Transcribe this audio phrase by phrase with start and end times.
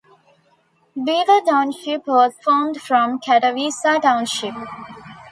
[0.95, 4.55] Beaver Township was formed from Catawissa Township.